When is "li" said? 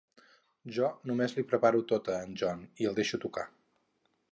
1.35-1.43